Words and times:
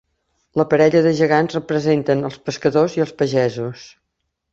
La 0.59 0.63
parella 0.69 1.01
de 1.07 1.09
gegants 1.19 1.57
representen 1.57 2.23
els 2.31 2.39
pescadors 2.47 2.97
i 3.01 3.05
els 3.05 3.13
pagesos. 3.21 3.85